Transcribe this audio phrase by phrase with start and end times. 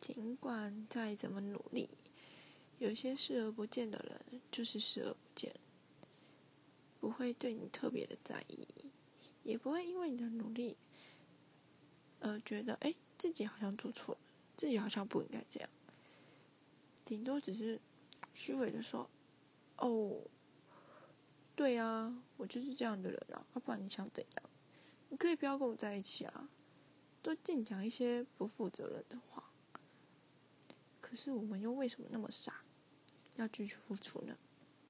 [0.00, 1.88] 尽管再怎么努力，
[2.78, 5.54] 有些视而不见的人就是视而不见，
[6.98, 8.66] 不会对你特别的在意，
[9.42, 10.76] 也不会因为你的努力
[12.20, 14.20] 而觉得哎自己好像做错了，
[14.56, 15.68] 自己好像不应该这样，
[17.04, 17.80] 顶多只是
[18.32, 19.08] 虚伪的说
[19.76, 20.20] 哦。
[21.56, 24.50] 对啊，我就是这样的人啊，要不然你想怎样？
[25.10, 26.48] 你可以不要跟我在一起啊，
[27.20, 29.49] 都净讲一些不负责任的话。
[31.10, 32.54] 可是我们又为什么那么傻，
[33.34, 34.36] 要继续付出呢？